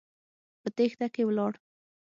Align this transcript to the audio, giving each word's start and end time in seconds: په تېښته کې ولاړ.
په 0.61 0.69
تېښته 0.77 1.07
کې 1.13 1.23
ولاړ. 1.27 1.53